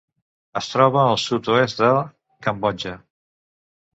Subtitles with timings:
[0.59, 1.91] Es troba al sud-oest de
[2.47, 2.95] Cambodja.